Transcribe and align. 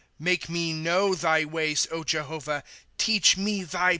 ^ 0.01 0.03
Make 0.17 0.49
me 0.49 0.73
know 0.73 1.13
thy 1.13 1.45
ways, 1.45 1.85
Jehovah; 2.07 2.63
Teach 2.97 3.37
me 3.37 3.61
thy 3.63 3.79
paths. 3.79 3.89